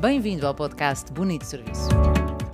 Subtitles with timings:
[0.00, 1.88] Bem-vindo ao podcast Bonito Serviço.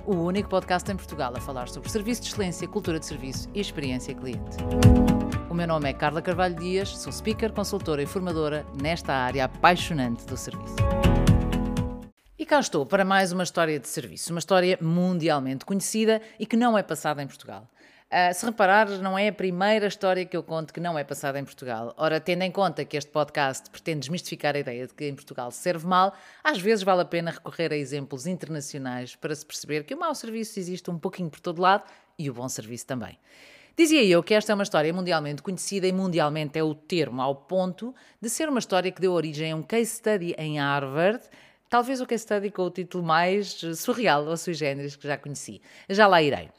[0.03, 3.61] O único podcast em Portugal a falar sobre serviço de excelência, cultura de serviço e
[3.61, 4.57] experiência cliente.
[5.47, 10.25] O meu nome é Carla Carvalho Dias, sou speaker, consultora e formadora nesta área apaixonante
[10.25, 10.75] do serviço.
[12.35, 16.57] E cá estou para mais uma história de serviço, uma história mundialmente conhecida e que
[16.57, 17.69] não é passada em Portugal.
[18.11, 21.39] Uh, se reparar, não é a primeira história que eu conto que não é passada
[21.39, 21.93] em Portugal.
[21.97, 25.49] Ora, tendo em conta que este podcast pretende desmistificar a ideia de que em Portugal
[25.49, 26.13] se serve mal,
[26.43, 30.13] às vezes vale a pena recorrer a exemplos internacionais para se perceber que o mau
[30.13, 31.83] serviço existe um pouquinho por todo lado
[32.17, 33.17] e o bom serviço também.
[33.75, 37.35] Dizia eu que esta é uma história mundialmente conhecida e mundialmente é o termo ao
[37.35, 41.23] ponto de ser uma história que deu origem a um case study em Harvard,
[41.69, 45.59] talvez o case study com o título mais surreal ou sui generis que já conheci.
[45.89, 46.49] Já lá irei.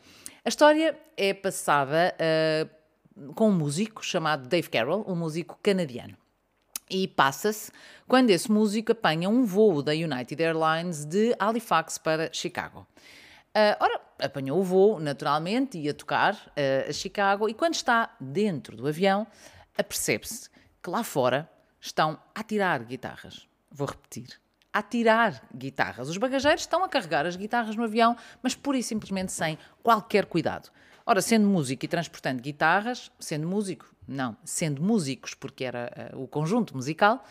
[0.46, 6.16] A história é passada uh, com um músico chamado Dave Carroll, um músico canadiano.
[6.88, 7.73] E passa-se
[8.06, 12.87] quando esse músico apanha um voo da United Airlines de Halifax para Chicago.
[13.56, 18.76] Uh, ora, apanhou o voo, naturalmente, ia tocar uh, a Chicago, e quando está dentro
[18.76, 19.26] do avião,
[19.76, 20.49] apercebe-se
[20.80, 23.49] que lá fora estão a tirar guitarras.
[23.68, 24.40] Vou repetir
[24.77, 26.07] a tirar guitarras.
[26.07, 30.27] Os bagageiros estão a carregar as guitarras no avião, mas pura e simplesmente sem qualquer
[30.27, 30.68] cuidado.
[31.07, 36.29] Ora, sendo músico e transportando guitarras, sendo músico, não, sendo músicos, porque era uh, o
[36.29, 37.24] conjunto musical,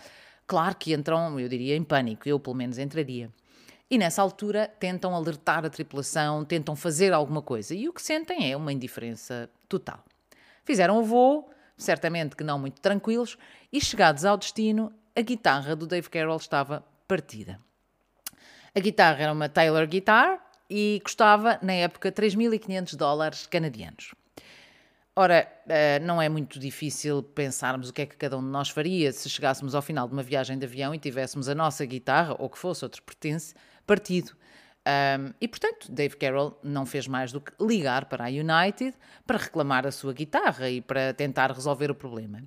[0.47, 3.29] claro que entram, eu diria, em pânico, eu pelo menos entraria.
[3.91, 8.51] E nessa altura tentam alertar a tripulação, tentam fazer alguma coisa, e o que sentem
[8.51, 10.03] é uma indiferença total.
[10.63, 13.37] Fizeram o voo, certamente que não muito tranquilos,
[13.71, 17.59] e chegados ao destino, a guitarra do Dave Carroll estava partida.
[18.73, 20.39] A guitarra era uma Taylor Guitar
[20.69, 24.13] e custava, na época, 3.500 dólares canadianos.
[25.15, 28.69] Ora, eh, não é muito difícil pensarmos o que é que cada um de nós
[28.69, 32.35] faria se chegássemos ao final de uma viagem de avião e tivéssemos a nossa guitarra,
[32.37, 33.55] ou que fosse outro pertence,
[33.87, 34.35] partido.
[35.39, 39.87] E portanto, Dave Carroll não fez mais do que ligar para a United para reclamar
[39.87, 42.43] a sua guitarra e para tentar resolver o problema.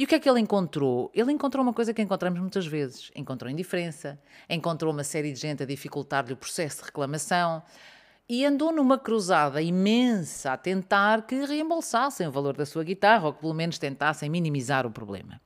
[0.00, 1.10] E o que é que ele encontrou?
[1.12, 4.18] Ele encontrou uma coisa que encontramos muitas vezes: encontrou indiferença,
[4.48, 7.62] encontrou uma série de gente a dificultar-lhe o processo de reclamação
[8.26, 13.34] e andou numa cruzada imensa a tentar que reembolsassem o valor da sua guitarra ou
[13.34, 15.38] que pelo menos tentassem minimizar o problema.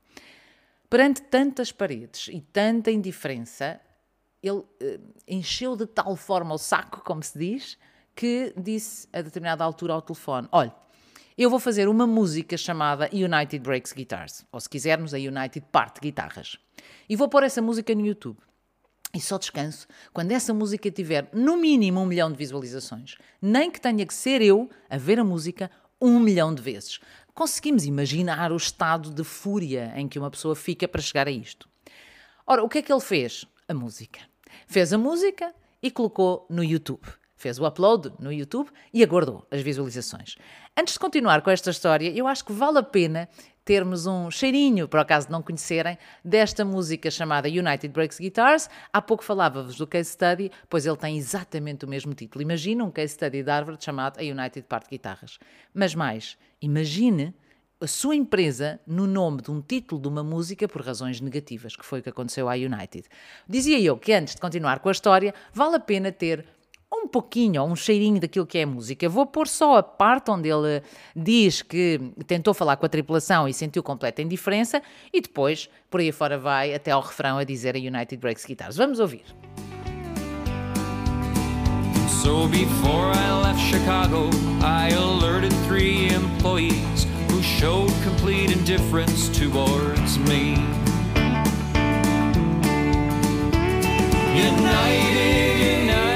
[0.88, 3.80] Perante tantas paredes e tanta indiferença,
[4.40, 7.76] ele eh, encheu de tal forma o saco, como se diz,
[8.14, 10.72] que disse a determinada altura ao telefone: Olha,
[11.36, 16.00] eu vou fazer uma música chamada United Breaks Guitars, ou se quisermos, a United Parte
[16.00, 16.56] Guitarras.
[17.08, 18.38] E vou pôr essa música no YouTube.
[19.12, 23.16] E só descanso quando essa música tiver no mínimo um milhão de visualizações.
[23.42, 27.00] Nem que tenha que ser eu a ver a música um milhão de vezes.
[27.34, 31.68] Conseguimos imaginar o estado de fúria em que uma pessoa fica para chegar a isto.
[32.46, 33.44] Ora, o que é que ele fez?
[33.66, 34.20] A música.
[34.68, 35.52] Fez a música
[35.82, 37.02] e colocou no YouTube
[37.36, 40.36] fez o upload no YouTube e aguardou as visualizações.
[40.76, 43.28] Antes de continuar com esta história, eu acho que vale a pena
[43.64, 48.68] termos um cheirinho, por acaso de não conhecerem, desta música chamada United Breaks Guitars.
[48.92, 52.42] Há pouco falava-vos do case study, pois ele tem exatamente o mesmo título.
[52.42, 55.38] Imagina um case study de Harvard chamado a United Part Guitarras.
[55.72, 57.34] Mas mais, imagine
[57.80, 61.84] a sua empresa no nome de um título de uma música por razões negativas, que
[61.84, 63.08] foi o que aconteceu à United.
[63.48, 66.46] Dizia eu que antes de continuar com a história, vale a pena ter
[66.94, 69.08] um pouquinho, um cheirinho daquilo que é música.
[69.08, 70.82] Vou pôr só a parte onde ele
[71.14, 74.82] diz que tentou falar com a tripulação e sentiu completa indiferença
[75.12, 78.76] e depois, por aí fora vai até ao refrão a dizer a United Breaks Guitars.
[78.76, 79.24] Vamos ouvir.
[82.22, 84.30] So before I left Chicago,
[84.62, 90.54] I alerted three employees who showed complete indifference towards me.
[94.34, 96.13] United, united.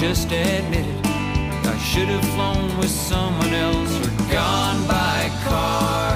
[0.00, 1.06] Just admit it.
[1.66, 6.14] I should have flown with someone else or gone by car.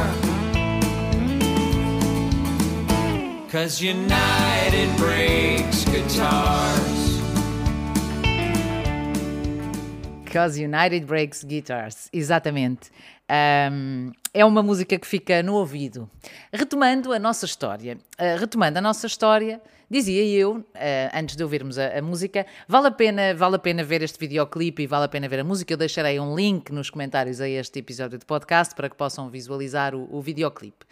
[3.50, 7.01] Cause United breaks guitars.
[10.32, 12.90] Cause United Breaks Guitars, exatamente.
[13.70, 16.10] Um, é uma música que fica no ouvido.
[16.50, 20.64] Retomando a nossa história, uh, retomando a nossa história, dizia eu, uh,
[21.12, 24.82] antes de ouvirmos a, a, música, vale a, pena, vale a pena ver este videoclipe
[24.82, 25.74] e vale a pena ver a música.
[25.74, 29.94] Eu deixarei um link nos comentários a este episódio de podcast para que possam visualizar
[29.94, 30.86] o, o videoclipe.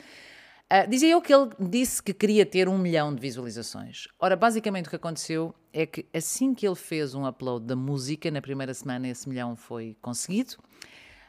[0.72, 4.06] Uh, dizia eu que ele disse que queria ter um milhão de visualizações.
[4.20, 8.30] Ora, basicamente o que aconteceu é que assim que ele fez um upload da música,
[8.30, 10.56] na primeira semana esse milhão foi conseguido.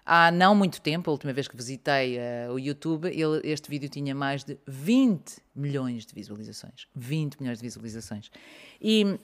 [0.06, 3.90] Há não muito tempo, a última vez que visitei uh, o YouTube, ele, este vídeo
[3.90, 6.88] tinha mais de 20 milhões de visualizações.
[6.96, 8.32] 20 milhões de visualizações.
[8.80, 9.20] E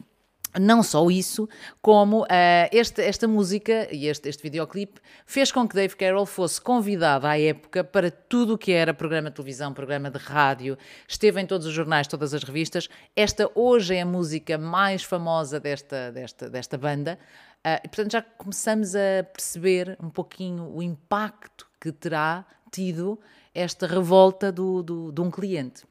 [0.59, 1.47] não só isso,
[1.81, 2.27] como uh,
[2.71, 7.39] este, esta música e este, este videoclipe fez com que Dave Carroll fosse convidado à
[7.39, 10.77] época para tudo o que era programa de televisão, programa de rádio,
[11.07, 12.88] esteve em todos os jornais, todas as revistas.
[13.15, 17.19] Esta hoje é a música mais famosa desta, desta, desta banda.
[17.65, 23.19] Uh, e, portanto, já começamos a perceber um pouquinho o impacto que terá tido
[23.53, 25.83] esta revolta do, do, de um cliente.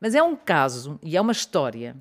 [0.00, 1.96] Mas é um caso e é uma história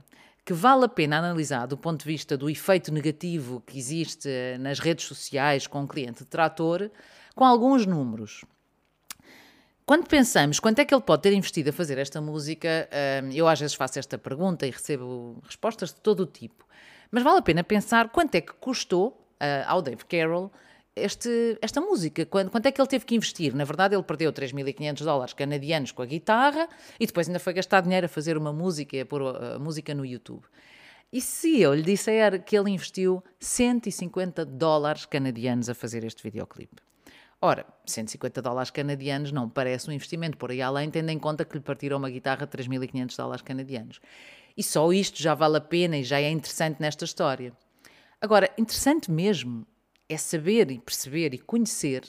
[0.46, 4.30] que vale a pena analisar do ponto de vista do efeito negativo que existe
[4.60, 6.90] nas redes sociais com o cliente trator,
[7.36, 8.44] com alguns números.
[9.86, 12.88] Quando pensamos quanto é que ele pode ter investido a fazer esta música,
[13.24, 16.66] hum, eu às vezes faço esta pergunta e recebo respostas de todo o tipo.
[17.12, 20.52] Mas vale a pena pensar quanto é que custou uh, ao Dave Carroll
[20.96, 22.26] este, esta música.
[22.26, 23.56] Quanto, quanto é que ele teve que investir?
[23.56, 26.68] Na verdade, ele perdeu 3.500 dólares canadianos com a guitarra
[27.00, 29.60] e depois ainda foi gastar dinheiro a fazer uma música e a pôr a, a
[29.60, 30.44] música no YouTube.
[31.12, 36.82] E se eu lhe disser que ele investiu 150 dólares canadianos a fazer este videoclipe?
[37.42, 41.58] Ora, 150 dólares canadianos não parece um investimento por aí além, tendo em conta que
[41.58, 44.00] lhe partiram uma guitarra de 3.500 dólares canadianos.
[44.56, 47.52] E só isto já vale a pena e já é interessante nesta história.
[48.22, 49.66] Agora, interessante mesmo
[50.14, 52.04] é saber e perceber e conhecer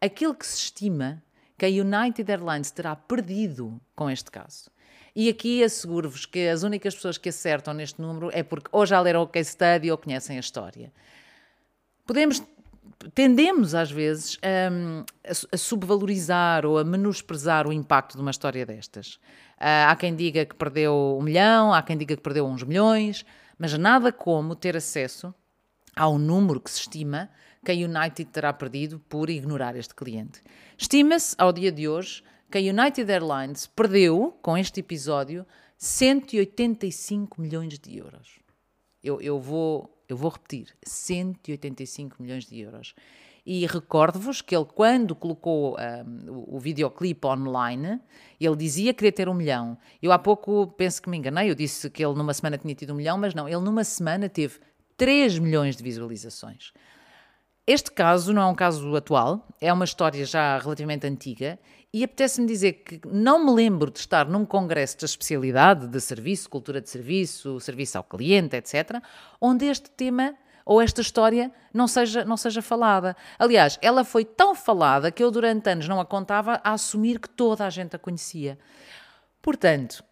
[0.00, 1.22] aquilo que se estima
[1.56, 4.70] que a United Airlines terá perdido com este caso.
[5.14, 9.00] E aqui asseguro-vos que as únicas pessoas que acertam neste número é porque ou já
[9.00, 10.92] leram o case study ou conhecem a história.
[12.06, 12.42] Podemos,
[13.14, 19.14] tendemos às vezes a, a subvalorizar ou a menosprezar o impacto de uma história destas.
[19.60, 23.24] Uh, há quem diga que perdeu um milhão, há quem diga que perdeu uns milhões,
[23.58, 25.34] mas nada como ter acesso
[25.98, 27.28] ao número que se estima
[27.64, 30.40] que a United terá perdido por ignorar este cliente.
[30.78, 35.44] Estima-se, ao dia de hoje, que a United Airlines perdeu, com este episódio,
[35.76, 38.38] 185 milhões de euros.
[39.02, 42.94] Eu, eu, vou, eu vou repetir: 185 milhões de euros.
[43.44, 48.00] E recordo-vos que ele, quando colocou um, o, o videoclipe online,
[48.38, 49.76] ele dizia que queria ter um milhão.
[50.02, 52.92] Eu há pouco penso que me enganei, eu disse que ele numa semana tinha tido
[52.92, 54.60] um milhão, mas não, ele numa semana teve
[54.98, 56.72] 3 milhões de visualizações.
[57.64, 61.58] Este caso não é um caso atual, é uma história já relativamente antiga
[61.92, 66.50] e apetece-me dizer que não me lembro de estar num congresso da especialidade de serviço,
[66.50, 69.00] cultura de serviço, serviço ao cliente, etc.,
[69.40, 70.34] onde este tema
[70.66, 73.16] ou esta história não seja, não seja falada.
[73.38, 77.30] Aliás, ela foi tão falada que eu durante anos não a contava a assumir que
[77.30, 78.58] toda a gente a conhecia.
[79.40, 80.02] Portanto,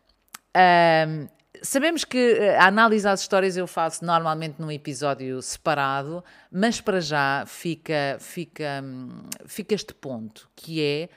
[1.62, 7.00] Sabemos que eh, a análise às histórias eu faço normalmente num episódio separado, mas para
[7.00, 11.08] já fica, fica, hum, fica este ponto, que é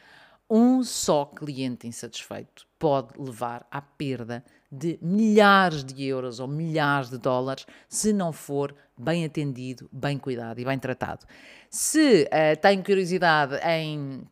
[0.49, 7.17] um só cliente insatisfeito pode levar à perda de milhares de euros ou milhares de
[7.17, 11.25] dólares se não for bem atendido, bem cuidado e bem tratado.
[11.69, 14.23] Se uh, tem curiosidade em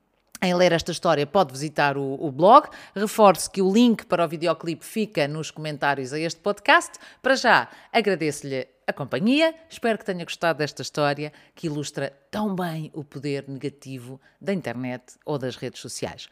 [0.42, 2.68] em ler esta história, pode visitar o, o, blog.
[2.95, 6.94] Reforço que o link para o videoclipe fica nos comentários a este podcast.
[7.22, 9.53] Para já, agradeço-lhe a companhia.
[9.70, 15.15] Espero que tenha gostado desta história que ilustra tão bem o poder negativo da internet
[15.25, 16.29] ou das redes sociais.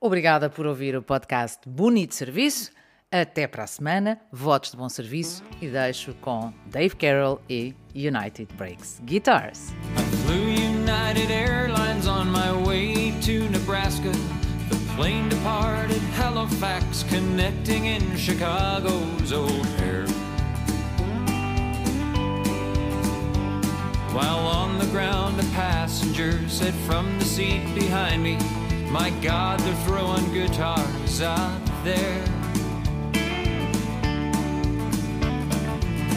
[0.00, 2.70] Obrigada por ouvir o podcast Bonito Serviço.
[3.10, 8.48] Até para a semana, votos de bom serviço e deixo com Dave Carroll e United
[8.54, 9.68] Breaks Guitars.
[15.02, 20.06] Plane departed Halifax, connecting in Chicago's O'Hare.
[24.14, 28.38] While on the ground, a passenger said from the seat behind me,
[28.92, 32.24] My God, they're throwing guitars out there.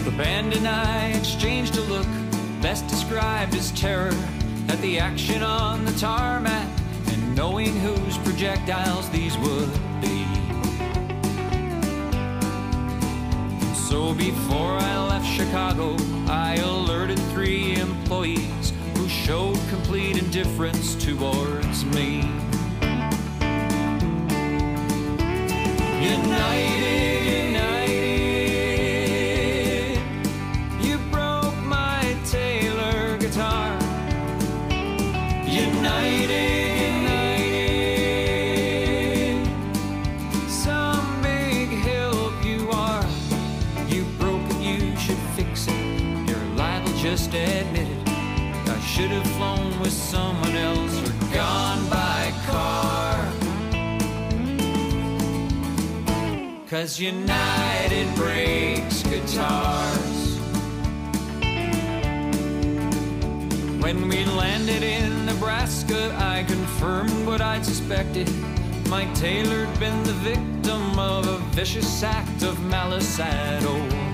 [0.04, 2.08] The band and I exchanged a look,
[2.62, 4.14] best described as terror
[4.68, 6.75] at the action on the tarmac
[7.36, 10.26] knowing whose projectiles these would be.
[13.74, 16.58] So before I left Chicago, I
[47.16, 48.10] just admitted
[48.68, 53.16] I should have flown with someone else or gone by car.
[56.70, 60.40] Cause United breaks guitars.
[63.82, 68.30] When we landed in Nebraska, I confirmed what I'd suspected.
[68.90, 74.05] Mike Taylor'd been the victim of a vicious act of malice at O'Hare.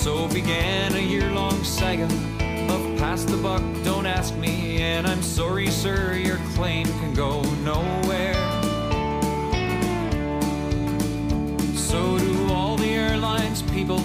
[0.00, 4.80] So began a year long saga of pass the buck, don't ask me.
[4.80, 8.32] And I'm sorry, sir, your claim can go nowhere.
[11.74, 13.98] So do all the airlines people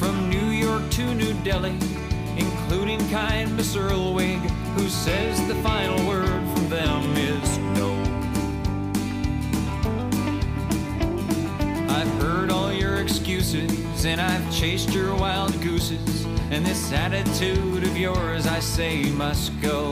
[0.00, 1.78] from New York to New Delhi,
[2.36, 4.40] including kind Miss Earlwig,
[4.74, 6.35] who says the final word
[14.06, 19.90] and I've chased your wild gooses, and this attitude of yours I say must go.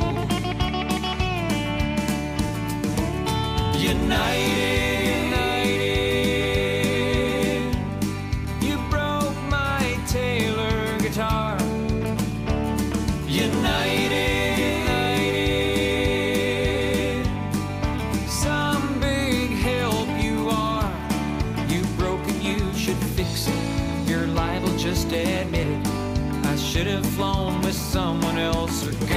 [3.76, 5.03] United,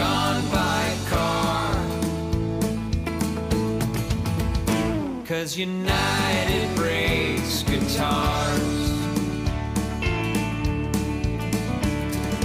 [0.07, 1.73] gone by car.
[5.25, 8.77] Cause United breaks guitars.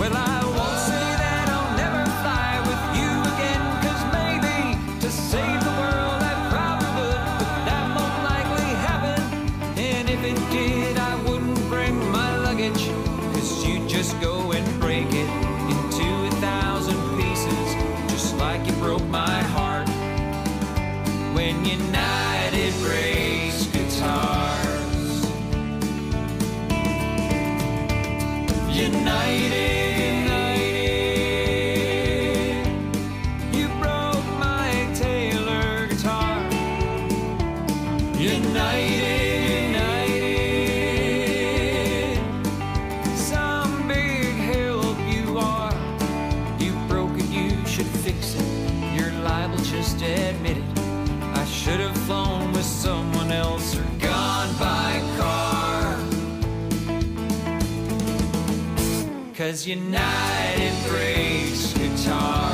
[0.01, 4.57] Well, I won't say that I'll never fly with you again, cause maybe
[5.03, 9.21] to save the world I probably would, but that won't likely happen.
[9.91, 12.85] And if it did, I wouldn't bring my luggage,
[13.35, 14.52] cause you'd just go
[38.23, 39.75] Cause United
[43.17, 45.75] Some big help you are.
[46.61, 48.47] You broke it, you should fix it.
[48.95, 50.65] You're liable just to admit it.
[51.35, 55.97] I should have flown with someone else or gone by car.
[59.35, 62.52] 'Cause United breaks guitars.